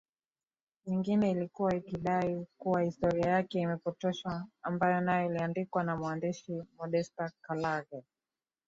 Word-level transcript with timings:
nyingine 0.85 1.31
ilikuwa 1.31 1.75
ikidai 1.75 2.47
kuwa 2.57 2.81
historia 2.81 3.25
yake 3.29 3.59
imepotoshwa 3.59 4.47
ambayo 4.63 5.01
nayo 5.01 5.29
iliandikwa 5.29 5.83
na 5.83 5.97
mwandishi 5.97 6.61
Modester 6.77 7.31
Kallaghe 7.41 8.03